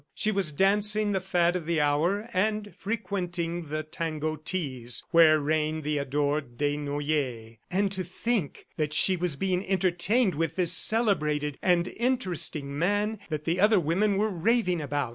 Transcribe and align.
She 0.15 0.31
was 0.31 0.51
dancing 0.51 1.11
the 1.11 1.21
fad 1.21 1.55
of 1.55 1.67
the 1.67 1.79
hour 1.79 2.27
and 2.33 2.73
frequenting 2.75 3.69
the 3.69 3.83
tango 3.83 4.35
teas 4.35 5.03
where 5.11 5.39
reigned 5.39 5.83
the 5.83 5.99
adored 5.99 6.57
Desnoyers. 6.57 7.57
And 7.69 7.91
to 7.91 8.03
think 8.03 8.65
that 8.77 8.93
she 8.95 9.15
was 9.15 9.35
being 9.35 9.63
entertained 9.69 10.33
with 10.33 10.55
this 10.55 10.73
celebrated 10.73 11.59
and 11.61 11.87
interesting 11.87 12.79
man 12.79 13.19
that 13.29 13.45
the 13.45 13.59
other 13.59 13.79
women 13.79 14.17
were 14.17 14.31
raving 14.31 14.81
about! 14.81 15.09